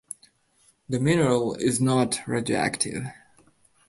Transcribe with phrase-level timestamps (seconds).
[0.89, 3.03] The mineral is not radioactive.